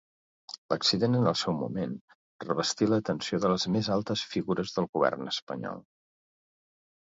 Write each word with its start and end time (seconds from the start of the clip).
L'accident 0.73 1.17
en 1.17 1.27
el 1.31 1.35
seu 1.41 1.55
moment 1.57 1.93
revestí 2.47 2.89
l'atenció 2.89 3.41
de 3.45 3.53
les 3.53 3.67
més 3.77 3.93
altes 3.99 4.25
figures 4.33 4.75
del 4.79 4.91
govern 4.99 5.33
espanyol. 5.37 5.87